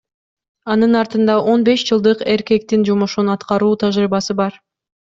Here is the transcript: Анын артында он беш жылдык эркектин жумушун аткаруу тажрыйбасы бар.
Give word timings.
Анын 0.75 0.97
артында 1.01 1.35
он 1.53 1.67
беш 1.69 1.85
жылдык 1.91 2.25
эркектин 2.35 2.89
жумушун 2.91 3.33
аткаруу 3.37 3.73
тажрыйбасы 3.87 4.43
бар. 4.45 4.63